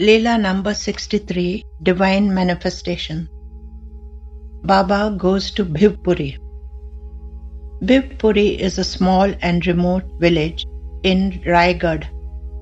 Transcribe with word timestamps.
Leela 0.00 0.40
number 0.40 0.74
63 0.74 1.64
Divine 1.82 2.32
Manifestation 2.32 3.28
Baba 4.62 5.16
goes 5.18 5.50
to 5.50 5.64
Bhivpuri. 5.64 6.38
Bhivpuri 7.82 8.60
is 8.60 8.78
a 8.78 8.84
small 8.84 9.34
and 9.42 9.66
remote 9.66 10.04
village 10.20 10.64
in 11.02 11.42
Raigad 11.44 12.06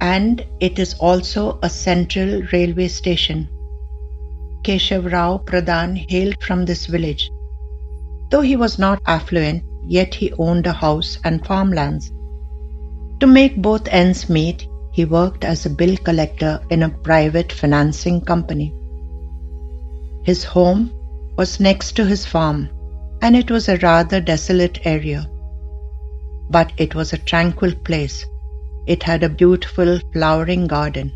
and 0.01 0.47
it 0.61 0.79
is 0.79 0.95
also 0.95 1.59
a 1.63 1.69
central 1.69 2.41
railway 2.55 2.89
station. 2.89 3.47
Keshav 4.63 5.13
Rao 5.13 5.37
Pradhan 5.37 6.07
hailed 6.09 6.43
from 6.43 6.65
this 6.65 6.87
village. 6.87 7.31
Though 8.31 8.41
he 8.41 8.57
was 8.57 8.79
not 8.79 9.03
affluent, 9.07 9.63
yet 9.85 10.15
he 10.15 10.33
owned 10.39 10.67
a 10.67 10.73
house 10.73 11.19
and 11.23 11.45
farmlands. 11.45 12.11
To 13.21 13.27
make 13.27 13.61
both 13.61 13.87
ends 13.89 14.31
meet, 14.31 14.67
he 14.97 15.05
worked 15.05 15.45
as 15.45 15.67
a 15.67 15.75
bill 15.79 15.95
collector 16.09 16.59
in 16.71 16.83
a 16.83 16.95
private 17.09 17.53
financing 17.53 18.19
company. 18.19 18.69
His 20.25 20.43
home 20.43 20.91
was 21.37 21.61
next 21.61 21.97
to 21.97 22.07
his 22.07 22.25
farm, 22.25 22.71
and 23.21 23.37
it 23.37 23.51
was 23.51 23.69
a 23.69 23.77
rather 23.83 24.23
desolate 24.23 24.79
area. 24.87 25.29
But 26.49 26.73
it 26.79 26.95
was 26.95 27.13
a 27.13 27.19
tranquil 27.19 27.75
place. 27.85 28.25
It 28.87 29.03
had 29.03 29.23
a 29.23 29.29
beautiful 29.29 30.01
flowering 30.15 30.67
garden. 30.67 31.13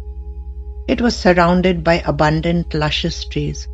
It 0.87 1.01
was 1.01 1.16
surrounded 1.16 1.83
by 1.83 2.02
abundant 2.05 2.74
luscious 2.74 3.24
trees. 3.24 3.66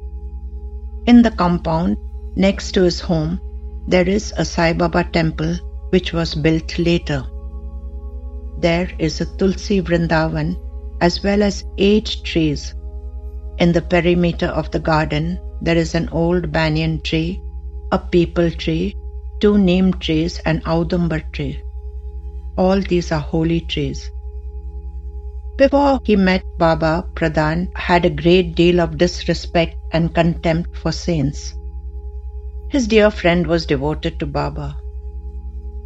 In 1.06 1.23
the 1.23 1.33
compound 1.33 1.97
next 2.36 2.73
to 2.73 2.83
his 2.83 3.00
home, 3.00 3.41
there 3.88 4.09
is 4.09 4.33
a 4.36 4.45
Sai 4.45 4.73
Baba 4.73 5.02
temple 5.02 5.56
which 5.91 6.12
was 6.12 6.36
built 6.36 6.78
later. 6.78 7.25
There 8.59 8.88
is 8.98 9.20
a 9.20 9.27
Tulsi 9.37 9.80
Vrindavan 9.83 10.56
as 11.01 11.23
well 11.23 11.42
as 11.42 11.64
eight 11.78 12.16
trees. 12.24 12.74
In 13.59 13.73
the 13.73 13.83
perimeter 13.83 14.47
of 14.47 14.70
the 14.70 14.78
garden, 14.78 15.39
there 15.61 15.77
is 15.77 15.94
an 15.94 16.08
old 16.11 16.53
banyan 16.53 17.00
tree, 17.03 17.41
a 17.92 17.98
peepal 17.98 18.56
tree, 18.56 18.97
two 19.41 19.58
neem 19.58 19.92
trees, 19.94 20.41
and 20.47 20.64
audumbar 20.64 21.20
tree. 21.33 21.62
All 22.56 22.81
these 22.81 23.12
are 23.12 23.20
holy 23.20 23.61
trees. 23.61 24.11
Before 25.56 26.00
he 26.05 26.16
met 26.16 26.42
Baba, 26.59 27.06
Pradhan 27.14 27.69
had 27.75 28.05
a 28.05 28.11
great 28.11 28.55
deal 28.55 28.81
of 28.81 28.98
disrespect 28.98 29.77
and 29.92 30.14
contempt 30.14 30.77
for 30.77 30.92
saints. 30.92 31.55
His 32.69 32.86
dear 32.86 33.11
friend 33.11 33.47
was 33.47 33.64
devoted 33.64 34.19
to 34.19 34.27
Baba. 34.27 34.77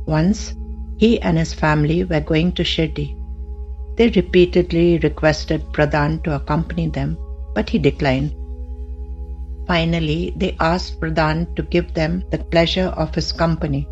Once, 0.06 0.55
he 1.01 1.11
and 1.23 1.39
his 1.39 1.55
family 1.55 1.98
were 2.05 2.20
going 2.33 2.53
to 2.59 2.65
Shirdi. 2.73 3.09
They 3.97 4.09
repeatedly 4.11 4.98
requested 4.98 5.65
Pradhan 5.73 6.23
to 6.25 6.34
accompany 6.34 6.89
them, 6.89 7.17
but 7.55 7.70
he 7.70 7.79
declined. 7.79 8.34
Finally, 9.67 10.34
they 10.37 10.57
asked 10.61 11.01
Pradhan 11.01 11.57
to 11.57 11.62
give 11.62 11.95
them 11.95 12.23
the 12.31 12.39
pleasure 12.39 12.89
of 13.05 13.15
his 13.15 13.33
company. 13.33 13.83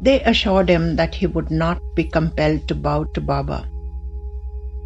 They 0.00 0.16
assured 0.22 0.68
him 0.68 0.96
that 0.96 1.14
he 1.14 1.26
would 1.26 1.50
not 1.50 1.82
be 1.96 2.04
compelled 2.04 2.68
to 2.68 2.74
bow 2.86 3.04
to 3.14 3.20
Baba. 3.20 3.60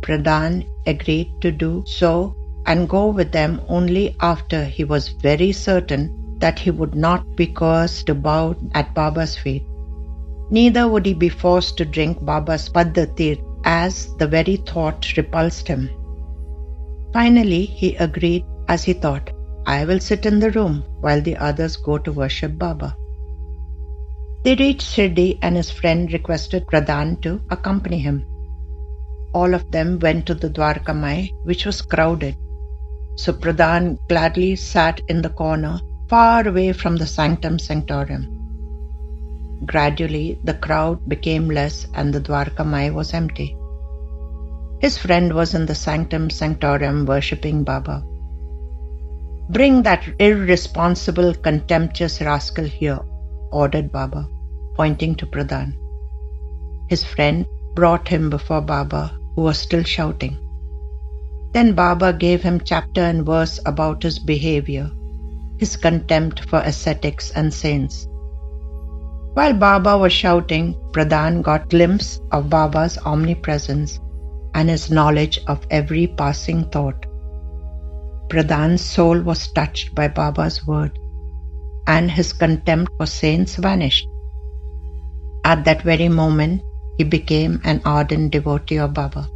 Pradhan 0.02 0.64
agreed 0.86 1.32
to 1.42 1.50
do 1.50 1.72
so 1.86 2.34
and 2.66 2.88
go 2.88 3.08
with 3.08 3.32
them 3.32 3.60
only 3.68 4.16
after 4.20 4.64
he 4.64 4.84
was 4.84 5.08
very 5.08 5.52
certain 5.52 6.38
that 6.38 6.58
he 6.58 6.70
would 6.70 6.94
not 6.94 7.34
be 7.36 7.46
caused 7.46 8.06
to 8.06 8.14
bow 8.14 8.54
at 8.74 8.94
Baba's 8.94 9.36
feet. 9.36 9.64
Neither 10.50 10.88
would 10.88 11.04
he 11.04 11.14
be 11.14 11.28
forced 11.28 11.76
to 11.78 11.84
drink 11.84 12.24
Baba's 12.24 12.68
Paddatir, 12.68 13.38
as 13.64 14.14
the 14.16 14.26
very 14.26 14.56
thought 14.56 15.16
repulsed 15.16 15.68
him. 15.68 15.90
Finally, 17.12 17.66
he 17.66 17.96
agreed 17.96 18.44
as 18.68 18.84
he 18.84 18.92
thought, 18.92 19.30
I 19.66 19.84
will 19.84 20.00
sit 20.00 20.24
in 20.24 20.38
the 20.38 20.50
room 20.50 20.84
while 21.00 21.20
the 21.20 21.36
others 21.36 21.76
go 21.76 21.98
to 21.98 22.12
worship 22.12 22.58
Baba. 22.58 22.96
They 24.44 24.54
reached 24.54 24.86
Shirdi 24.86 25.38
and 25.42 25.56
his 25.56 25.70
friend 25.70 26.10
requested 26.12 26.66
Pradhan 26.66 27.20
to 27.22 27.42
accompany 27.50 27.98
him. 27.98 28.24
All 29.34 29.52
of 29.52 29.70
them 29.70 29.98
went 29.98 30.24
to 30.26 30.34
the 30.34 30.48
Dwarkamai, 30.48 31.30
which 31.44 31.66
was 31.66 31.82
crowded. 31.82 32.36
So 33.16 33.32
Pradhan 33.32 33.98
gladly 34.08 34.56
sat 34.56 35.02
in 35.08 35.20
the 35.20 35.28
corner, 35.28 35.80
far 36.08 36.48
away 36.48 36.72
from 36.72 36.96
the 36.96 37.06
sanctum 37.06 37.58
sanctorum. 37.58 38.37
Gradually, 39.64 40.38
the 40.44 40.54
crowd 40.54 41.08
became 41.08 41.50
less 41.50 41.86
and 41.94 42.12
the 42.12 42.20
Dwarkamai 42.20 42.94
was 42.94 43.12
empty. 43.12 43.56
His 44.80 44.96
friend 44.96 45.32
was 45.34 45.54
in 45.54 45.66
the 45.66 45.74
sanctum 45.74 46.30
sanctorum 46.30 47.04
worshipping 47.04 47.64
Baba. 47.64 48.04
Bring 49.50 49.82
that 49.82 50.04
irresponsible, 50.20 51.34
contemptuous 51.34 52.20
rascal 52.20 52.64
here, 52.64 53.00
ordered 53.50 53.90
Baba, 53.90 54.28
pointing 54.76 55.16
to 55.16 55.26
Pradhan. 55.26 55.74
His 56.88 57.02
friend 57.02 57.46
brought 57.74 58.08
him 58.08 58.30
before 58.30 58.60
Baba, 58.60 59.18
who 59.34 59.42
was 59.42 59.58
still 59.58 59.82
shouting. 59.82 60.36
Then 61.52 61.74
Baba 61.74 62.12
gave 62.12 62.42
him 62.42 62.60
chapter 62.60 63.00
and 63.00 63.26
verse 63.26 63.58
about 63.66 64.02
his 64.02 64.18
behavior, 64.18 64.90
his 65.58 65.76
contempt 65.76 66.48
for 66.48 66.60
ascetics 66.60 67.30
and 67.30 67.52
saints. 67.52 68.06
While 69.34 69.54
Baba 69.54 69.96
was 69.96 70.12
shouting, 70.12 70.74
Pradhan 70.92 71.42
got 71.42 71.68
glimpse 71.68 72.20
of 72.32 72.50
Baba's 72.50 72.98
omnipresence 73.04 74.00
and 74.54 74.68
his 74.68 74.90
knowledge 74.90 75.38
of 75.46 75.66
every 75.70 76.06
passing 76.06 76.64
thought. 76.70 77.06
Pradhan's 78.28 78.84
soul 78.84 79.20
was 79.20 79.52
touched 79.52 79.94
by 79.94 80.08
Baba's 80.08 80.66
word, 80.66 80.98
and 81.86 82.10
his 82.10 82.32
contempt 82.32 82.92
for 82.96 83.06
saints 83.06 83.56
vanished. 83.56 84.06
At 85.44 85.64
that 85.64 85.82
very 85.82 86.08
moment, 86.08 86.62
he 86.98 87.04
became 87.04 87.60
an 87.64 87.80
ardent 87.84 88.32
devotee 88.32 88.78
of 88.78 88.92
Baba. 88.92 89.28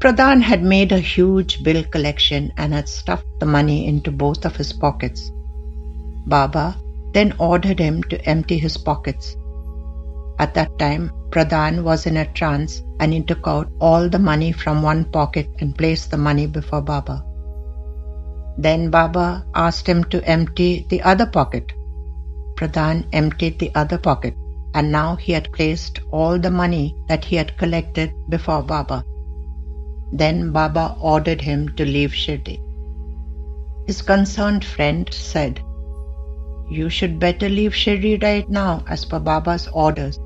Pradhan 0.00 0.40
had 0.40 0.62
made 0.62 0.92
a 0.92 0.98
huge 0.98 1.62
bill 1.62 1.84
collection 1.84 2.50
and 2.56 2.72
had 2.72 2.88
stuffed 2.88 3.38
the 3.38 3.46
money 3.46 3.86
into 3.86 4.10
both 4.10 4.46
of 4.46 4.56
his 4.56 4.72
pockets. 4.72 5.30
Baba 6.26 6.76
then 7.12 7.34
ordered 7.38 7.78
him 7.78 8.02
to 8.04 8.24
empty 8.28 8.58
his 8.58 8.76
pockets. 8.76 9.36
At 10.38 10.54
that 10.54 10.78
time, 10.78 11.12
Pradhan 11.30 11.82
was 11.82 12.06
in 12.06 12.16
a 12.16 12.26
trance 12.26 12.82
and 12.98 13.12
he 13.12 13.22
took 13.22 13.46
out 13.46 13.70
all 13.80 14.08
the 14.08 14.18
money 14.18 14.52
from 14.52 14.82
one 14.82 15.04
pocket 15.04 15.48
and 15.60 15.76
placed 15.76 16.10
the 16.10 16.16
money 16.16 16.46
before 16.46 16.82
Baba. 16.82 17.24
Then 18.58 18.90
Baba 18.90 19.44
asked 19.54 19.86
him 19.86 20.04
to 20.04 20.24
empty 20.28 20.86
the 20.88 21.02
other 21.02 21.26
pocket. 21.26 21.72
Pradhan 22.56 23.06
emptied 23.12 23.58
the 23.58 23.70
other 23.74 23.98
pocket 23.98 24.34
and 24.74 24.92
now 24.92 25.16
he 25.16 25.32
had 25.32 25.52
placed 25.52 26.00
all 26.10 26.38
the 26.38 26.50
money 26.50 26.96
that 27.08 27.24
he 27.24 27.36
had 27.36 27.56
collected 27.58 28.12
before 28.28 28.62
Baba. 28.62 29.04
Then 30.12 30.52
Baba 30.52 30.96
ordered 31.00 31.40
him 31.40 31.68
to 31.76 31.84
leave 31.84 32.12
Shirdi. 32.12 32.60
His 33.86 34.02
concerned 34.02 34.64
friend 34.64 35.08
said, 35.12 35.60
You 36.70 36.88
should 36.88 37.18
better 37.18 37.48
leave 37.48 37.72
Shirdi 37.72 38.22
right 38.22 38.48
now 38.48 38.84
as 38.86 39.04
per 39.04 39.18
Baba's 39.18 39.68
orders. 39.72 40.20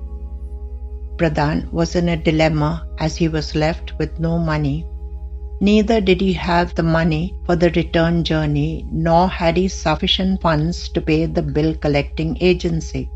Pradhan 1.16 1.72
was 1.72 1.94
in 1.96 2.10
a 2.10 2.16
dilemma 2.18 2.86
as 2.98 3.16
he 3.16 3.28
was 3.28 3.54
left 3.54 3.98
with 3.98 4.20
no 4.20 4.38
money. 4.38 4.86
Neither 5.60 6.00
did 6.02 6.20
he 6.20 6.34
have 6.34 6.74
the 6.74 6.82
money 6.82 7.34
for 7.46 7.56
the 7.56 7.70
return 7.70 8.24
journey, 8.24 8.86
nor 8.92 9.28
had 9.28 9.56
he 9.56 9.68
sufficient 9.68 10.42
funds 10.42 10.88
to 10.90 11.00
pay 11.00 11.24
the 11.24 11.40
bill 11.40 11.74
collecting 11.76 12.36
agency. 12.40 13.08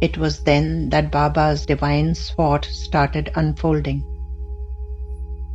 It 0.00 0.16
was 0.16 0.40
then 0.40 0.88
that 0.88 1.12
Baba's 1.12 1.66
divine 1.66 2.14
sword 2.14 2.64
started 2.64 3.30
unfolding. 3.34 4.02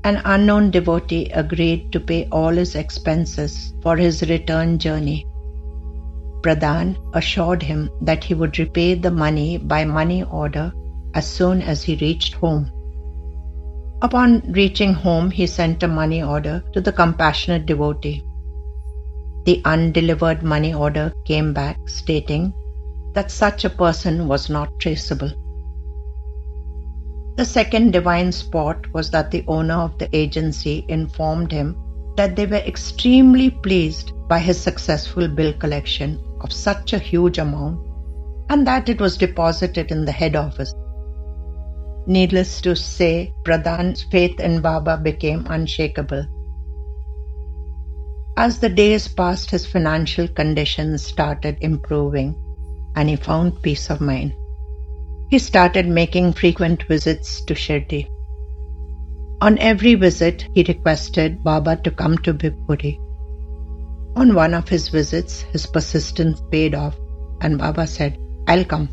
An 0.03 0.21
unknown 0.25 0.69
devotee 0.69 1.31
agreed 1.33 1.91
to 1.93 1.99
pay 1.99 2.27
all 2.31 2.51
his 2.51 2.75
expenses 2.75 3.73
for 3.81 3.97
his 3.97 4.21
return 4.29 4.77
journey. 4.77 5.25
Pradhan 6.45 6.95
assured 7.15 7.63
him 7.63 7.89
that 8.01 8.23
he 8.23 8.35
would 8.35 8.59
repay 8.59 8.93
the 8.93 9.09
money 9.09 9.57
by 9.57 9.83
money 9.83 10.21
order 10.21 10.71
as 11.15 11.25
soon 11.25 11.63
as 11.63 11.81
he 11.81 11.95
reached 11.95 12.35
home. 12.35 12.69
Upon 14.03 14.43
reaching 14.51 14.93
home, 14.93 15.31
he 15.31 15.47
sent 15.47 15.81
a 15.81 15.87
money 15.87 16.21
order 16.21 16.63
to 16.73 16.81
the 16.81 16.91
compassionate 16.91 17.65
devotee. 17.65 18.23
The 19.45 19.59
undelivered 19.65 20.43
money 20.43 20.71
order 20.71 21.11
came 21.25 21.51
back 21.51 21.79
stating 21.89 22.53
that 23.15 23.31
such 23.31 23.65
a 23.65 23.69
person 23.71 24.27
was 24.27 24.47
not 24.47 24.69
traceable. 24.79 25.31
The 27.37 27.45
second 27.45 27.91
divine 27.91 28.31
spot 28.31 28.85
was 28.93 29.09
that 29.09 29.31
the 29.31 29.43
owner 29.47 29.79
of 29.87 29.97
the 29.97 30.15
agency 30.15 30.85
informed 30.89 31.51
him 31.51 31.75
that 32.17 32.35
they 32.35 32.45
were 32.45 32.67
extremely 32.73 33.49
pleased 33.49 34.11
by 34.27 34.37
his 34.37 34.61
successful 34.61 35.27
bill 35.27 35.53
collection 35.53 36.19
of 36.45 36.53
such 36.53 36.93
a 36.93 36.99
huge 36.99 37.39
amount 37.39 37.79
and 38.49 38.67
that 38.67 38.87
it 38.87 39.01
was 39.01 39.17
deposited 39.17 39.91
in 39.91 40.05
the 40.05 40.11
head 40.11 40.35
office. 40.35 40.73
Needless 42.05 42.61
to 42.61 42.75
say, 42.75 43.33
Pradhan's 43.43 44.03
faith 44.11 44.39
in 44.39 44.61
Baba 44.61 44.95
became 44.97 45.47
unshakable. 45.49 46.25
As 48.37 48.59
the 48.59 48.69
days 48.69 49.07
passed, 49.07 49.49
his 49.49 49.65
financial 49.65 50.27
conditions 50.27 51.03
started 51.03 51.57
improving 51.61 52.35
and 52.95 53.09
he 53.09 53.15
found 53.15 53.63
peace 53.63 53.89
of 53.89 54.01
mind. 54.01 54.33
He 55.31 55.39
started 55.39 55.87
making 55.87 56.33
frequent 56.33 56.83
visits 56.83 57.43
to 57.45 57.55
Shirdi. 57.55 58.07
On 59.41 59.57
every 59.57 59.95
visit, 59.95 60.45
he 60.53 60.63
requested 60.67 61.43
Baba 61.43 61.77
to 61.77 61.89
come 61.89 62.19
to 62.19 62.35
Bhivpuri. 62.35 62.99
On 64.15 64.33
one 64.33 64.53
of 64.53 64.69
his 64.69 64.87
visits, 64.87 65.41
his 65.51 65.65
persistence 65.65 66.41
paid 66.49 66.73
off, 66.73 66.95
and 67.41 67.57
Baba 67.57 67.85
said, 67.85 68.17
I'll 68.47 68.63
come. 68.63 68.87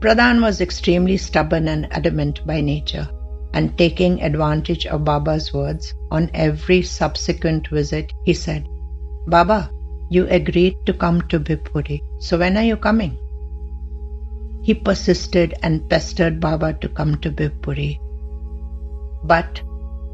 Pradhan 0.00 0.42
was 0.42 0.60
extremely 0.60 1.16
stubborn 1.16 1.68
and 1.68 1.90
adamant 1.92 2.46
by 2.46 2.60
nature, 2.60 3.08
and 3.54 3.76
taking 3.78 4.22
advantage 4.22 4.84
of 4.86 5.04
Baba's 5.04 5.54
words, 5.54 5.94
on 6.10 6.30
every 6.34 6.82
subsequent 6.82 7.68
visit, 7.68 8.12
he 8.24 8.34
said, 8.34 8.68
Baba, 9.26 9.70
you 10.10 10.26
agreed 10.28 10.76
to 10.84 10.92
come 10.92 11.22
to 11.28 11.40
Bhivpuri, 11.40 12.00
so 12.20 12.38
when 12.38 12.58
are 12.58 12.64
you 12.64 12.76
coming? 12.76 13.16
He 14.62 14.74
persisted 14.74 15.54
and 15.62 15.88
pestered 15.88 16.38
Baba 16.38 16.74
to 16.74 16.88
come 16.90 17.18
to 17.22 17.30
Bhivpuri. 17.30 17.98
But 19.24 19.62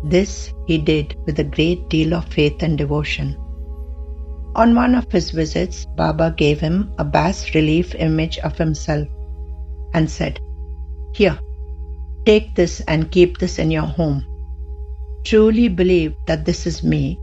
this 0.05 0.53
he 0.67 0.79
did 0.79 1.17
with 1.27 1.39
a 1.39 1.45
great 1.45 1.89
deal 1.89 2.15
of 2.15 2.27
faith 2.27 2.63
and 2.63 2.77
devotion. 2.77 3.37
On 4.55 4.75
one 4.75 4.95
of 4.95 5.11
his 5.11 5.31
visits, 5.31 5.87
Baba 5.97 6.35
gave 6.37 6.61
him 6.61 6.93
a 6.99 7.05
bas 7.05 7.55
relief 7.55 7.95
image 7.95 8.39
of 8.39 8.59
himself 8.59 9.09
and 9.95 10.11
said, 10.11 10.41
Here, 11.15 11.39
take 12.27 12.55
this 12.55 12.81
and 12.81 13.11
keep 13.11 13.39
this 13.39 13.59
in 13.59 13.71
your 13.71 13.83
home. 13.83 14.27
Truly 15.25 15.69
believe 15.69 16.15
that 16.27 16.45
this 16.45 16.67
is 16.67 16.83
me 16.83 17.19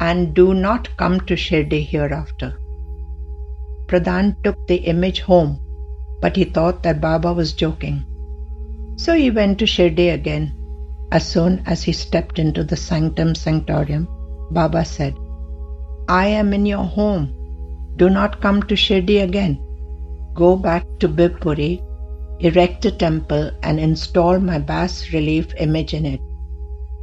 and 0.00 0.34
do 0.34 0.54
not 0.54 0.96
come 0.96 1.20
to 1.22 1.34
Shirdi 1.34 1.86
hereafter. 1.86 2.58
Pradhan 3.86 4.42
took 4.42 4.66
the 4.66 4.76
image 4.76 5.20
home, 5.20 5.60
but 6.20 6.34
he 6.34 6.44
thought 6.44 6.82
that 6.82 7.00
Baba 7.00 7.32
was 7.32 7.52
joking. 7.52 8.04
So 8.96 9.14
he 9.14 9.30
went 9.30 9.58
to 9.58 9.66
Shirdi 9.66 10.12
again 10.12 10.56
as 11.12 11.28
soon 11.28 11.62
as 11.66 11.82
he 11.82 11.92
stepped 11.92 12.38
into 12.38 12.64
the 12.64 12.76
sanctum 12.76 13.34
sanctorum, 13.34 14.08
Baba 14.50 14.82
said, 14.82 15.14
I 16.08 16.26
am 16.26 16.54
in 16.54 16.64
your 16.64 16.84
home. 16.84 17.26
Do 17.96 18.08
not 18.08 18.40
come 18.40 18.62
to 18.62 18.74
Shirdi 18.74 19.22
again. 19.22 19.60
Go 20.34 20.56
back 20.56 20.86
to 21.00 21.08
Bhivpuri, 21.08 21.82
erect 22.40 22.86
a 22.86 22.90
temple, 22.90 23.50
and 23.62 23.78
install 23.78 24.38
my 24.38 24.58
bas 24.58 25.12
relief 25.12 25.52
image 25.58 25.92
in 25.92 26.06
it. 26.06 26.20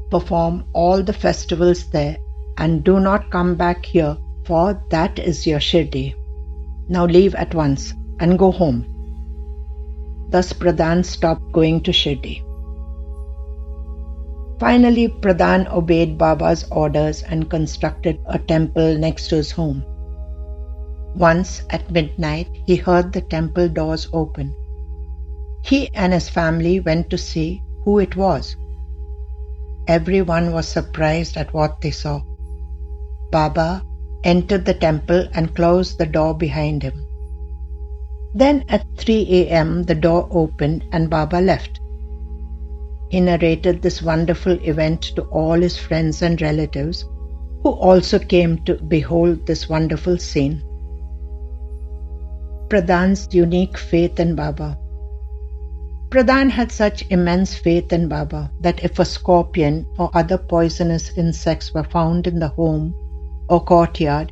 Perform 0.09 0.65
all 0.73 1.03
the 1.03 1.13
festivals 1.13 1.85
there 1.91 2.17
and 2.57 2.83
do 2.83 3.00
not 3.00 3.29
come 3.29 3.56
back 3.56 3.85
here, 3.85 4.17
for 4.44 4.83
that 4.89 5.19
is 5.19 5.45
your 5.45 5.59
Shirdi. 5.59 6.15
Now 6.89 7.06
leave 7.06 7.35
at 7.35 7.53
once 7.53 7.94
and 8.19 8.39
go 8.39 8.51
home. 8.51 8.85
Thus 10.29 10.51
Pradhan 10.51 11.06
stopped 11.06 11.51
going 11.51 11.81
to 11.83 11.91
Shirdi. 11.91 12.49
Finally, 14.59 15.07
Pradhan 15.07 15.71
obeyed 15.71 16.17
Baba's 16.17 16.65
orders 16.69 17.23
and 17.23 17.50
constructed 17.50 18.19
a 18.25 18.38
temple 18.38 18.97
next 18.97 19.29
to 19.29 19.38
his 19.38 19.51
home. 19.51 19.83
Once 21.15 21.63
at 21.69 21.89
midnight, 21.89 22.47
he 22.65 22.75
heard 22.75 23.13
the 23.13 23.21
temple 23.21 23.69
doors 23.69 24.09
open. 24.11 24.53
He 25.63 25.89
and 25.94 26.11
his 26.11 26.27
family 26.27 26.81
went 26.81 27.09
to 27.09 27.17
see 27.17 27.61
who 27.85 28.00
it 28.00 28.17
was. 28.17 28.57
Everyone 29.88 30.51
was 30.51 30.67
surprised 30.67 31.38
at 31.38 31.53
what 31.53 31.79
they 31.81 31.91
saw. 31.91 32.21
Baba 33.31 33.81
entered 34.23 34.65
the 34.65 34.73
temple 34.73 35.27
and 35.33 35.56
closed 35.56 35.97
the 35.97 36.06
door 36.06 36.35
behind 36.35 36.83
him. 36.83 37.06
Then 38.35 38.65
at 38.67 38.85
3 38.97 39.25
a.m., 39.31 39.83
the 39.83 39.95
door 39.95 40.27
opened 40.31 40.83
and 40.91 41.09
Baba 41.09 41.38
left. 41.38 41.79
He 43.09 43.19
narrated 43.19 43.81
this 43.81 44.01
wonderful 44.01 44.53
event 44.63 45.01
to 45.15 45.23
all 45.23 45.59
his 45.59 45.77
friends 45.77 46.21
and 46.21 46.39
relatives, 46.41 47.06
who 47.63 47.69
also 47.69 48.19
came 48.19 48.63
to 48.65 48.75
behold 48.75 49.45
this 49.45 49.67
wonderful 49.67 50.17
scene. 50.17 50.61
Pradhan's 52.69 53.27
unique 53.33 53.77
faith 53.77 54.19
in 54.19 54.35
Baba. 54.35 54.77
Pradhan 56.11 56.50
had 56.50 56.71
such 56.71 57.03
immense 57.09 57.56
faith 57.56 57.91
in 57.91 58.07
Baba 58.07 58.51
that 58.61 58.83
if 58.83 59.00
a 59.00 59.06
scorpion 59.06 59.85
or 59.97 60.09
other 60.13 60.38
poisonous 60.38 61.11
insects 61.17 61.73
were 61.73 61.83
found 61.83 62.27
in 62.27 62.39
the 62.39 62.47
home 62.50 62.94
or 63.50 63.63
courtyard, 63.63 64.31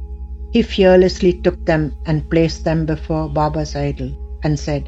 he 0.52 0.62
fearlessly 0.62 1.34
took 1.42 1.66
them 1.66 1.96
and 2.06 2.30
placed 2.30 2.64
them 2.64 2.86
before 2.86 3.28
Baba's 3.30 3.76
idol 3.76 4.12
and 4.44 4.60
said, 4.60 4.88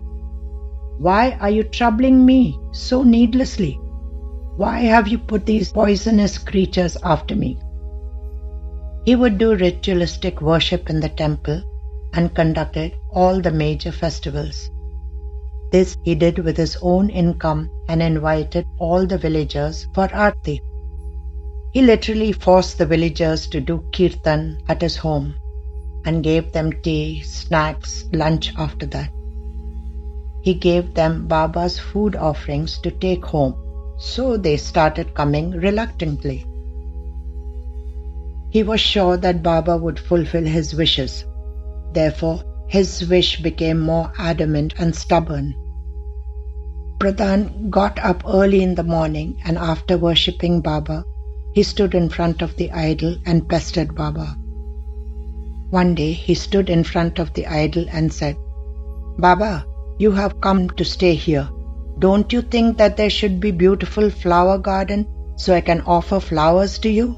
why 1.00 1.32
are 1.40 1.50
you 1.50 1.64
troubling 1.64 2.26
me 2.26 2.60
so 2.74 3.04
needlessly? 3.04 3.80
Why 4.58 4.82
have 4.82 5.08
you 5.08 5.18
put 5.18 5.46
these 5.46 5.72
poisonous 5.72 6.38
creatures 6.38 6.98
after 7.04 7.38
me? 7.38 7.58
He 9.06 9.16
would 9.16 9.38
do 9.38 9.56
ritualistic 9.56 10.42
worship 10.42 10.90
in 10.90 11.00
the 11.00 11.08
temple 11.08 11.64
and 12.12 12.36
conducted 12.36 12.96
all 13.12 13.40
the 13.40 13.52
major 13.52 13.94
festivals. 13.94 14.70
This 15.72 15.96
he 16.04 16.16
did 16.16 16.40
with 16.40 16.58
his 16.58 16.78
own 16.82 17.10
income 17.10 17.70
and 17.88 18.04
invited 18.04 18.66
all 18.78 19.08
the 19.08 19.18
villagers 19.18 19.88
for 19.94 20.10
Aarti. 20.10 20.60
He 21.72 21.82
literally 21.82 22.34
forced 22.34 22.78
the 22.78 22.86
villagers 22.86 23.48
to 23.48 23.62
do 23.62 23.86
kirtan 23.94 24.60
at 24.68 24.82
his 24.82 24.98
home 24.98 25.36
and 26.06 26.24
gave 26.24 26.52
them 26.52 26.74
tea, 26.82 27.22
snacks, 27.22 28.04
lunch 28.12 28.52
after 28.58 28.86
that. 28.88 29.12
He 30.42 30.54
gave 30.54 30.94
them 30.94 31.28
Baba's 31.28 31.80
food 31.80 32.16
offerings 32.16 32.78
to 32.80 32.92
take 32.92 33.26
home, 33.26 33.56
so 33.98 34.38
they 34.38 34.58
started 34.58 35.14
coming 35.14 35.52
reluctantly. 35.52 36.46
He 38.50 38.64
was 38.64 38.80
sure 38.80 39.18
that 39.18 39.44
Baba 39.44 39.78
would 39.78 40.00
fulfill 40.00 40.46
his 40.46 40.74
wishes. 40.74 41.26
Therefore, 41.94 42.42
his 42.68 43.08
wish 43.08 43.42
became 43.42 43.80
more 43.80 44.12
adamant 44.18 44.74
and 44.80 44.96
stubborn. 44.96 45.56
Pradhan 47.00 47.70
got 47.70 48.00
up 48.00 48.24
early 48.28 48.62
in 48.62 48.76
the 48.76 48.84
morning 48.84 49.38
and 49.46 49.58
after 49.58 49.98
worshipping 49.98 50.62
Baba, 50.62 51.04
he 51.54 51.64
stood 51.64 51.96
in 51.96 52.10
front 52.10 52.42
of 52.42 52.56
the 52.58 52.72
idol 52.72 53.16
and 53.26 53.48
pestered 53.48 53.96
Baba. 53.96 54.38
One 55.70 55.96
day 55.96 56.14
he 56.14 56.34
stood 56.34 56.70
in 56.70 56.84
front 56.84 57.20
of 57.20 57.34
the 57.34 57.48
idol 57.48 57.86
and 57.92 58.12
said, 58.12 58.36
Baba, 59.18 59.66
you 60.00 60.12
have 60.12 60.40
come 60.40 60.70
to 60.70 60.86
stay 60.86 61.14
here. 61.14 61.48
Don't 62.00 62.32
you 62.32 62.42
think 62.42 62.78
that 62.78 62.96
there 62.96 63.10
should 63.10 63.42
be 63.42 63.52
beautiful 63.52 64.10
flower 64.10 64.58
garden 64.58 65.06
so 65.36 65.54
I 65.54 65.60
can 65.60 65.82
offer 65.82 66.22
flowers 66.22 66.80
to 66.80 66.90
you? 66.90 67.18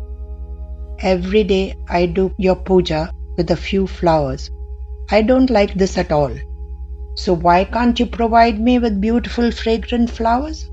Every 0.99 1.43
day 1.43 1.75
I 1.87 2.07
do 2.07 2.33
your 2.37 2.55
puja 2.55 3.13
with 3.37 3.51
a 3.51 3.55
few 3.55 3.85
flowers. 3.85 4.49
I 5.11 5.21
don't 5.21 5.51
like 5.51 5.75
this 5.75 5.97
at 5.99 6.11
all. 6.11 6.33
So 7.15 7.33
why 7.33 7.65
can't 7.65 7.99
you 7.99 8.07
provide 8.07 8.59
me 8.59 8.79
with 8.79 8.99
beautiful 8.99 9.51
fragrant 9.51 10.09
flowers? 10.09 10.67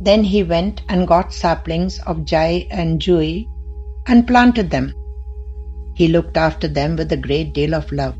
Then 0.00 0.22
he 0.22 0.42
went 0.42 0.82
and 0.90 1.08
got 1.08 1.32
saplings 1.32 1.98
of 2.00 2.26
jai 2.26 2.66
and 2.70 3.00
jui 3.00 3.46
and 4.06 4.26
planted 4.26 4.70
them. 4.70 4.92
He 5.94 6.08
looked 6.08 6.36
after 6.36 6.68
them 6.68 6.96
with 6.96 7.10
a 7.12 7.16
great 7.16 7.54
deal 7.54 7.74
of 7.74 7.90
love. 7.90 8.16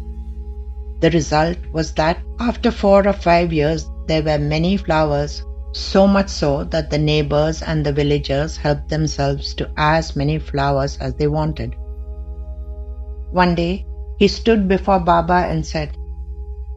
The 1.01 1.11
result 1.11 1.59
was 1.73 1.93
that 1.95 2.19
after 2.41 2.71
four 2.71 3.07
or 3.07 3.13
five 3.13 3.53
years, 3.53 3.89
there 4.07 4.23
were 4.23 4.39
many 4.39 4.77
flowers, 4.77 5.45
so 5.73 6.07
much 6.07 6.29
so 6.29 6.65
that 6.65 6.91
the 6.91 6.99
neighbors 6.99 7.63
and 7.63 7.85
the 7.85 7.93
villagers 7.93 8.57
helped 8.57 8.89
themselves 8.89 9.55
to 9.55 9.71
as 9.77 10.17
many 10.17 10.39
flowers 10.39 10.97
as 10.99 11.15
they 11.15 11.29
wanted. 11.29 11.77
One 13.31 13.55
day, 13.55 13.87
he 14.19 14.27
stood 14.27 14.67
before 14.67 14.99
Baba 14.99 15.47
and 15.49 15.65
said, 15.65 15.97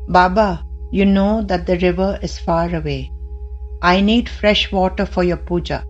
Baba, 0.08 0.64
you 0.92 1.06
know 1.06 1.42
that 1.44 1.66
the 1.66 1.78
river 1.78 2.20
is 2.22 2.38
far 2.38 2.76
away. 2.76 3.12
I 3.82 4.02
need 4.02 4.30
fresh 4.30 4.72
water 4.72 5.06
for 5.06 5.24
your 5.24 5.38
puja. 5.38 5.84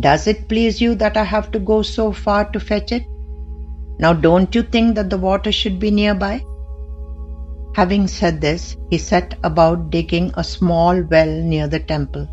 Does 0.00 0.26
it 0.26 0.48
please 0.48 0.80
you 0.80 0.94
that 0.96 1.16
I 1.16 1.24
have 1.24 1.50
to 1.52 1.58
go 1.58 1.82
so 1.82 2.12
far 2.12 2.50
to 2.50 2.60
fetch 2.60 2.92
it? 2.92 3.04
Now, 3.98 4.12
don't 4.12 4.54
you 4.54 4.62
think 4.62 4.96
that 4.96 5.08
the 5.08 5.18
water 5.18 5.50
should 5.50 5.78
be 5.78 5.90
nearby? 5.90 6.42
Having 7.78 8.08
said 8.08 8.40
this, 8.40 8.76
he 8.90 8.98
set 8.98 9.34
about 9.44 9.90
digging 9.90 10.32
a 10.34 10.42
small 10.42 11.00
well 11.00 11.30
near 11.50 11.68
the 11.68 11.78
temple. 11.78 12.26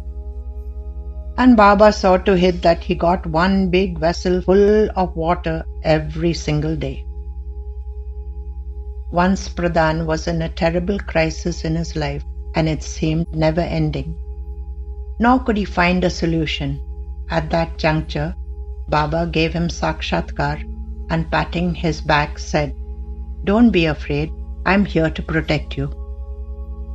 And 1.37 1.55
Baba 1.55 1.93
saw 1.93 2.17
to 2.17 2.35
it 2.35 2.63
that 2.63 2.83
he 2.83 2.95
got 2.95 3.27
one 3.27 3.69
big 3.69 3.99
vessel 3.99 4.41
full 4.41 4.89
of 4.95 5.15
water 5.15 5.63
every 5.83 6.33
single 6.33 6.75
day. 6.75 7.05
Once 9.11 9.47
Pradhan 9.47 10.07
was 10.07 10.27
in 10.27 10.41
a 10.41 10.49
terrible 10.49 10.97
crisis 10.97 11.63
in 11.63 11.75
his 11.75 11.95
life 11.95 12.23
and 12.55 12.67
it 12.67 12.81
seemed 12.81 13.27
never 13.31 13.61
ending. 13.61 14.15
Nor 15.19 15.41
could 15.41 15.57
he 15.57 15.65
find 15.65 16.03
a 16.03 16.09
solution. 16.09 16.81
At 17.29 17.51
that 17.51 17.77
juncture, 17.77 18.33
Baba 18.89 19.27
gave 19.27 19.53
him 19.53 19.67
Sakshatkar 19.67 20.63
and 21.11 21.29
patting 21.29 21.75
his 21.75 22.01
back 22.01 22.39
said, 22.39 22.73
Don't 23.43 23.69
be 23.69 23.85
afraid, 23.85 24.31
I'm 24.65 24.86
here 24.86 25.10
to 25.10 25.22
protect 25.22 25.77
you. 25.77 25.88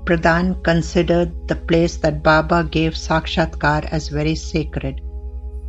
Pradhan 0.04 0.62
considered 0.64 1.46
the 1.46 1.54
place 1.54 1.96
that 1.98 2.22
Baba 2.22 2.64
gave 2.64 2.94
Sakshatkar 2.94 3.84
as 3.92 4.08
very 4.08 4.34
sacred. 4.34 5.00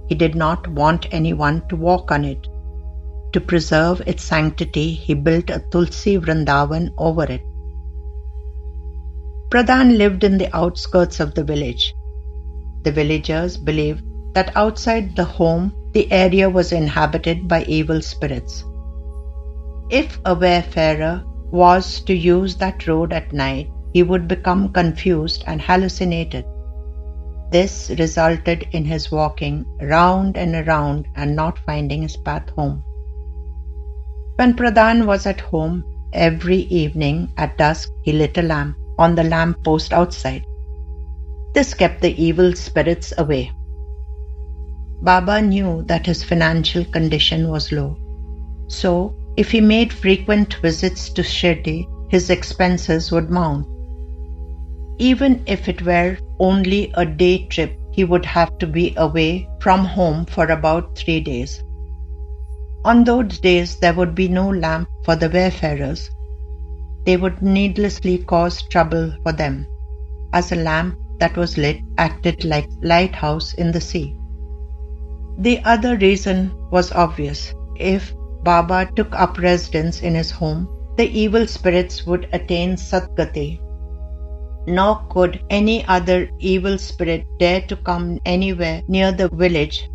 He 0.07 0.15
did 0.15 0.33
not 0.35 0.67
want 0.67 1.05
anyone 1.11 1.61
to 1.69 1.75
walk 1.75 2.11
on 2.11 2.25
it. 2.25 2.47
To 3.33 3.39
preserve 3.39 4.01
its 4.07 4.23
sanctity, 4.23 4.93
he 4.93 5.13
built 5.13 5.49
a 5.49 5.63
Tulsi 5.71 6.17
Vrindavan 6.17 6.89
over 6.97 7.23
it. 7.23 7.41
Pradhan 9.49 9.97
lived 9.97 10.23
in 10.23 10.37
the 10.37 10.53
outskirts 10.55 11.19
of 11.19 11.35
the 11.35 11.43
village. 11.43 11.93
The 12.83 12.91
villagers 12.91 13.57
believed 13.57 14.03
that 14.33 14.55
outside 14.55 15.15
the 15.15 15.25
home, 15.25 15.73
the 15.93 16.11
area 16.11 16.49
was 16.49 16.71
inhabited 16.71 17.47
by 17.47 17.63
evil 17.63 18.01
spirits. 18.01 18.63
If 19.89 20.19
a 20.25 20.33
wayfarer 20.33 21.23
was 21.51 22.01
to 22.01 22.13
use 22.13 22.55
that 22.55 22.87
road 22.87 23.13
at 23.13 23.33
night, 23.33 23.69
he 23.93 24.03
would 24.03 24.27
become 24.27 24.71
confused 24.71 25.43
and 25.47 25.61
hallucinated. 25.61 26.45
This 27.51 27.91
resulted 27.99 28.65
in 28.71 28.85
his 28.85 29.11
walking 29.11 29.65
round 29.81 30.37
and 30.37 30.55
around 30.55 31.05
and 31.15 31.35
not 31.35 31.59
finding 31.59 32.01
his 32.03 32.15
path 32.15 32.49
home. 32.51 32.83
When 34.37 34.53
Pradhan 34.55 35.05
was 35.05 35.25
at 35.25 35.41
home, 35.41 35.83
every 36.13 36.59
evening 36.81 37.33
at 37.37 37.57
dusk 37.57 37.89
he 38.03 38.13
lit 38.13 38.37
a 38.37 38.41
lamp 38.41 38.77
on 38.97 39.15
the 39.15 39.23
lamp 39.23 39.63
post 39.63 39.91
outside. 39.91 40.45
This 41.53 41.73
kept 41.73 42.01
the 42.01 42.15
evil 42.21 42.55
spirits 42.55 43.13
away. 43.17 43.51
Baba 45.01 45.41
knew 45.41 45.83
that 45.87 46.05
his 46.05 46.23
financial 46.23 46.85
condition 46.85 47.49
was 47.49 47.71
low. 47.71 47.97
So, 48.67 49.13
if 49.41 49.49
he 49.49 49.59
made 49.59 49.91
frequent 49.91 50.53
visits 50.61 51.09
to 51.09 51.23
Shirdi, 51.23 51.87
his 52.09 52.29
expenses 52.29 53.11
would 53.11 53.31
mount. 53.31 53.65
Even 54.99 55.41
if 55.47 55.67
it 55.67 55.81
were 55.81 56.17
only 56.39 56.91
a 56.93 57.05
day 57.05 57.47
trip, 57.47 57.75
he 57.91 58.03
would 58.03 58.23
have 58.23 58.51
to 58.59 58.67
be 58.67 58.93
away 58.97 59.49
from 59.59 59.83
home 59.83 60.25
for 60.25 60.45
about 60.45 60.95
three 60.95 61.19
days. 61.19 61.63
On 62.85 63.03
those 63.03 63.39
days, 63.39 63.79
there 63.79 63.95
would 63.95 64.13
be 64.13 64.27
no 64.27 64.47
lamp 64.49 64.87
for 65.05 65.15
the 65.15 65.29
wayfarers. 65.29 66.11
They 67.07 67.17
would 67.17 67.41
needlessly 67.41 68.19
cause 68.19 68.61
trouble 68.61 69.11
for 69.23 69.31
them, 69.31 69.65
as 70.33 70.51
a 70.51 70.63
lamp 70.69 70.99
that 71.19 71.35
was 71.35 71.57
lit 71.57 71.77
acted 71.97 72.45
like 72.45 72.69
lighthouse 72.83 73.53
in 73.55 73.71
the 73.71 73.81
sea. 73.81 74.15
The 75.39 75.59
other 75.63 75.97
reason 75.97 76.51
was 76.69 76.91
obvious. 76.91 77.55
If 77.75 78.13
Baba 78.43 78.89
took 78.95 79.13
up 79.13 79.37
residence 79.37 80.01
in 80.01 80.15
his 80.15 80.31
home, 80.31 80.67
the 80.97 81.07
evil 81.09 81.45
spirits 81.47 82.05
would 82.05 82.27
attain 82.33 82.75
Satgati, 82.75 83.59
nor 84.67 85.01
could 85.09 85.41
any 85.49 85.85
other 85.85 86.29
evil 86.39 86.77
spirit 86.77 87.25
dare 87.39 87.61
to 87.61 87.75
come 87.75 88.19
anywhere 88.25 88.81
near 88.87 89.11
the 89.11 89.29
village. 89.29 89.87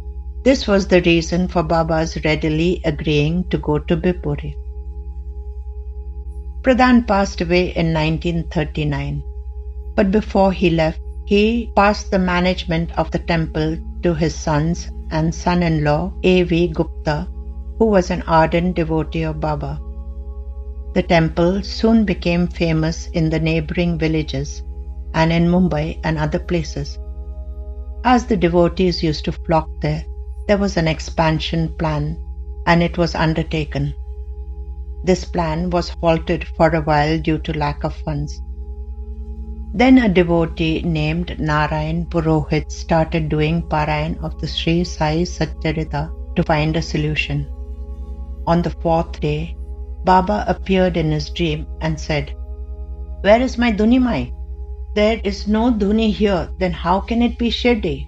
This 0.44 0.68
was 0.68 0.86
the 0.86 1.02
reason 1.02 1.48
for 1.48 1.64
Baba's 1.64 2.16
readily 2.24 2.80
agreeing 2.84 3.48
to 3.50 3.58
go 3.58 3.78
to 3.78 3.96
Bhivpuri. 3.96 4.54
Pradhan 6.62 7.06
passed 7.06 7.40
away 7.40 7.74
in 7.74 7.92
1939, 7.92 9.22
but 9.96 10.10
before 10.10 10.52
he 10.52 10.70
left, 10.70 11.00
he 11.24 11.72
passed 11.74 12.12
the 12.12 12.18
management 12.18 12.96
of 12.96 13.10
the 13.10 13.18
temple 13.18 13.76
to 14.02 14.14
his 14.14 14.34
sons 14.34 14.88
and 15.10 15.34
son 15.34 15.62
in 15.62 15.82
law 15.82 16.12
A.V. 16.22 16.68
Gupta, 16.68 17.28
who 17.78 17.87
was 17.87 18.11
an 18.11 18.23
ardent 18.23 18.76
devotee 18.76 19.23
of 19.23 19.40
Baba. 19.40 19.80
The 20.95 21.02
temple 21.02 21.62
soon 21.62 22.04
became 22.04 22.47
famous 22.49 23.09
in 23.09 23.28
the 23.28 23.38
neighboring 23.38 23.99
villages 23.99 24.62
and 25.12 25.33
in 25.33 25.49
Mumbai 25.49 26.00
and 26.04 26.16
other 26.16 26.38
places. 26.38 26.99
As 28.04 28.26
the 28.26 28.37
devotees 28.37 29.02
used 29.02 29.25
to 29.26 29.33
flock 29.33 29.68
there, 29.80 30.04
there 30.49 30.59
was 30.59 30.76
an 30.76 30.88
expansion 30.88 31.75
plan 31.76 32.16
and 32.66 32.83
it 32.83 32.97
was 32.97 33.14
undertaken. 33.14 33.95
This 35.04 35.25
plan 35.25 35.71
was 35.71 35.90
halted 35.90 36.47
for 36.56 36.68
a 36.75 36.80
while 36.80 37.18
due 37.18 37.38
to 37.38 37.59
lack 37.59 37.85
of 37.85 37.95
funds. 37.97 38.40
Then 39.75 39.99
a 39.99 40.09
devotee 40.09 40.83
named 40.83 41.38
Narayan 41.38 42.06
Purohit 42.06 42.71
started 42.71 43.28
doing 43.28 43.62
Parayan 43.62 44.23
of 44.25 44.40
the 44.40 44.47
Sri 44.47 44.85
Sai 44.85 45.23
Satcharita 45.23 46.11
to 46.37 46.42
find 46.42 46.76
a 46.76 46.83
solution. 46.83 47.47
On 48.46 48.62
the 48.62 48.70
fourth 48.70 49.20
day, 49.20 49.56
Baba 50.04 50.44
appeared 50.46 50.96
in 50.96 51.10
his 51.10 51.30
dream 51.30 51.66
and 51.80 51.98
said, 51.98 52.32
Where 53.22 53.40
is 53.40 53.58
my 53.58 53.72
Dhunimai? 53.72 54.32
There 54.94 55.20
is 55.24 55.48
no 55.48 55.72
Dhuni 55.72 56.12
here, 56.12 56.48
then 56.58 56.72
how 56.72 57.00
can 57.00 57.22
it 57.22 57.38
be 57.38 57.50
Shirdi? 57.50 58.06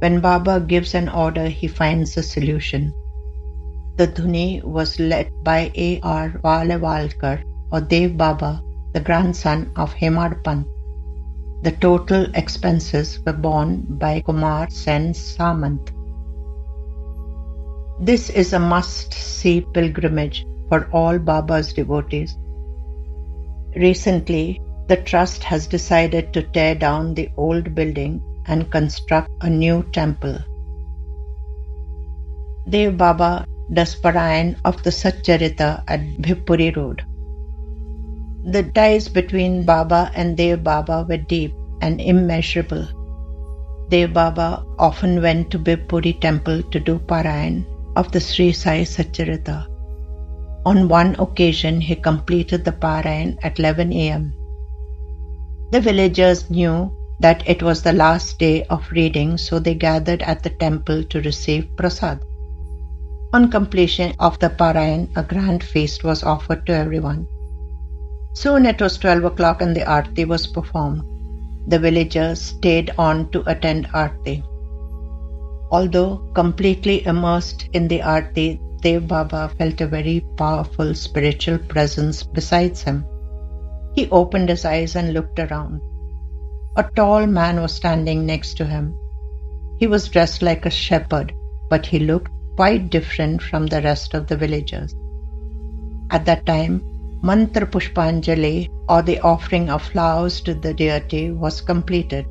When 0.00 0.20
Baba 0.20 0.60
gives 0.60 0.94
an 0.94 1.08
order, 1.08 1.46
he 1.48 1.66
finds 1.66 2.16
a 2.16 2.22
solution. 2.22 2.92
The 3.96 4.06
Dhuni 4.08 4.62
was 4.62 5.00
led 5.00 5.30
by 5.42 5.70
A.R. 5.74 6.40
Valewalkar 6.44 7.42
or 7.70 7.80
Dev 7.80 8.16
Baba, 8.16 8.62
the 8.92 9.00
grandson 9.00 9.70
of 9.76 9.94
Hemadpant. 9.94 10.66
The 11.62 11.72
total 11.72 12.26
expenses 12.34 13.20
were 13.24 13.32
borne 13.32 13.86
by 13.88 14.20
Kumar 14.20 14.68
Sen 14.70 15.14
Samant. 15.14 15.90
This 18.00 18.30
is 18.30 18.52
a 18.52 18.58
must 18.58 19.12
see 19.12 19.60
pilgrimage 19.60 20.46
for 20.68 20.88
all 20.92 21.18
Baba's 21.18 21.72
devotees. 21.72 22.36
Recently, 23.76 24.60
the 24.88 24.96
trust 24.96 25.44
has 25.44 25.66
decided 25.66 26.32
to 26.32 26.42
tear 26.42 26.74
down 26.74 27.14
the 27.14 27.30
old 27.36 27.74
building 27.74 28.22
and 28.46 28.70
construct 28.70 29.30
a 29.42 29.48
new 29.48 29.82
temple. 29.92 30.38
Dev 32.68 32.96
Baba 32.96 33.46
does 33.72 33.94
Parayan 33.94 34.56
of 34.64 34.82
the 34.82 34.90
Satcharita 34.90 35.84
at 35.86 36.00
Bhivpuri 36.20 36.74
Road. 36.76 37.04
The 38.44 38.64
ties 38.64 39.08
between 39.08 39.64
Baba 39.64 40.10
and 40.14 40.36
Dev 40.36 40.64
Baba 40.64 41.06
were 41.08 41.18
deep 41.18 41.54
and 41.80 42.00
immeasurable. 42.00 42.88
Dev 43.90 44.12
Baba 44.12 44.64
often 44.78 45.22
went 45.22 45.50
to 45.50 45.58
Bhivpuri 45.58 46.20
temple 46.20 46.62
to 46.62 46.80
do 46.80 46.98
Parayan 46.98 47.64
of 47.96 48.10
the 48.12 48.20
Sri 48.20 48.52
Sai 48.52 48.82
Satcharita. 48.82 49.66
On 50.64 50.88
one 50.88 51.16
occasion, 51.18 51.80
he 51.80 51.96
completed 51.96 52.64
the 52.64 52.72
Parayan 52.72 53.36
at 53.42 53.58
11 53.58 53.92
am. 53.92 54.32
The 55.72 55.80
villagers 55.80 56.50
knew 56.50 56.92
that 57.20 57.42
it 57.48 57.62
was 57.62 57.82
the 57.82 57.92
last 57.92 58.38
day 58.38 58.64
of 58.64 58.90
reading, 58.90 59.38
so 59.38 59.58
they 59.58 59.74
gathered 59.74 60.22
at 60.22 60.42
the 60.42 60.50
temple 60.50 61.04
to 61.04 61.20
receive 61.22 61.76
prasad. 61.76 62.20
On 63.32 63.50
completion 63.50 64.12
of 64.18 64.38
the 64.38 64.50
Parayan, 64.50 65.08
a 65.16 65.22
grand 65.22 65.64
feast 65.64 66.04
was 66.04 66.22
offered 66.22 66.66
to 66.66 66.74
everyone. 66.74 67.26
Soon 68.34 68.66
it 68.66 68.80
was 68.80 68.98
12 68.98 69.24
o'clock 69.24 69.62
and 69.62 69.74
the 69.74 69.80
Aarti 69.80 70.26
was 70.26 70.46
performed. 70.46 71.02
The 71.66 71.78
villagers 71.78 72.40
stayed 72.40 72.92
on 72.98 73.30
to 73.30 73.42
attend 73.50 73.88
Aarti. 73.88 74.42
Although 75.72 76.18
completely 76.34 77.04
immersed 77.06 77.66
in 77.72 77.88
the 77.88 78.00
Aarti, 78.00 78.60
Dev 78.82 79.08
Baba 79.08 79.50
felt 79.56 79.80
a 79.80 79.86
very 79.86 80.20
powerful 80.36 80.94
spiritual 80.94 81.56
presence 81.56 82.22
besides 82.22 82.82
him. 82.82 83.06
He 83.94 84.10
opened 84.10 84.50
his 84.50 84.66
eyes 84.66 84.96
and 84.96 85.14
looked 85.14 85.38
around. 85.38 85.80
A 86.76 86.82
tall 86.94 87.26
man 87.26 87.60
was 87.62 87.72
standing 87.72 88.26
next 88.26 88.58
to 88.58 88.66
him. 88.66 88.94
He 89.78 89.86
was 89.86 90.08
dressed 90.08 90.42
like 90.42 90.66
a 90.66 90.70
shepherd, 90.70 91.32
but 91.70 91.86
he 91.86 91.98
looked 92.00 92.30
quite 92.56 92.90
different 92.90 93.40
from 93.40 93.66
the 93.66 93.80
rest 93.80 94.12
of 94.12 94.26
the 94.26 94.36
villagers. 94.36 94.94
At 96.10 96.26
that 96.26 96.44
time, 96.44 96.82
Mantra 97.22 97.66
Pushpanjali, 97.66 98.68
or 98.90 99.00
the 99.00 99.20
offering 99.20 99.70
of 99.70 99.82
flowers 99.82 100.42
to 100.42 100.52
the 100.52 100.74
deity, 100.74 101.30
was 101.30 101.62
completed. 101.62 102.26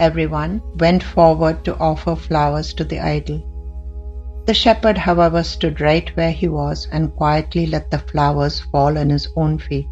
Everyone 0.00 0.60
went 0.78 1.02
forward 1.02 1.64
to 1.64 1.76
offer 1.78 2.16
flowers 2.16 2.74
to 2.74 2.84
the 2.84 3.00
idol. 3.00 3.42
The 4.46 4.54
shepherd, 4.54 4.98
however, 4.98 5.42
stood 5.42 5.80
right 5.80 6.14
where 6.16 6.32
he 6.32 6.48
was 6.48 6.88
and 6.92 7.14
quietly 7.14 7.66
let 7.66 7.90
the 7.90 7.98
flowers 7.98 8.60
fall 8.60 8.98
on 8.98 9.10
his 9.10 9.28
own 9.36 9.58
feet. 9.58 9.86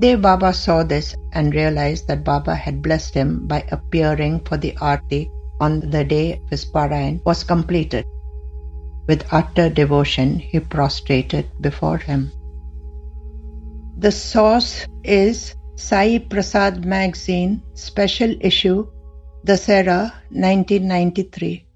Dev 0.00 0.22
Baba 0.22 0.52
saw 0.52 0.82
this 0.82 1.14
and 1.32 1.54
realized 1.54 2.06
that 2.08 2.24
Baba 2.24 2.54
had 2.54 2.82
blessed 2.82 3.14
him 3.14 3.46
by 3.46 3.64
appearing 3.70 4.40
for 4.40 4.56
the 4.56 4.76
arti 4.80 5.30
on 5.60 5.80
the 5.90 6.04
day 6.04 6.40
his 6.50 6.64
parayan 6.64 7.20
was 7.24 7.44
completed. 7.44 8.04
With 9.08 9.26
utter 9.32 9.68
devotion, 9.68 10.38
he 10.38 10.60
prostrated 10.60 11.46
before 11.60 11.98
him. 11.98 12.32
The 13.96 14.12
source 14.12 14.86
is 15.04 15.54
Sai 15.74 16.20
Prasad 16.20 16.84
Magazine 16.84 17.60
Special 17.72 18.36
Issue 18.40 18.86
Dasera 19.42 20.12
1993 20.30 21.71